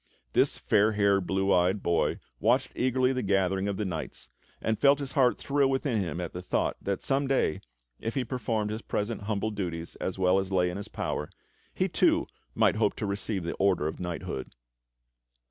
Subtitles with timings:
[0.33, 4.97] This fair haired, blue eyed boy watched eagerly the gathering of the knights, and felt
[4.97, 7.61] his heart thrill within him at the thought that some day,
[7.99, 11.29] if he performed his present humble duties as well as lay in his power,
[11.75, 12.25] he too
[12.55, 14.55] might hope to receive the order of knighthood.